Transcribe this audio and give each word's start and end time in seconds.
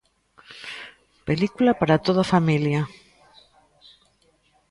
Película 1.27 1.71
para 1.79 2.01
toda 2.05 2.21
a 2.23 2.31
familia. 2.33 2.81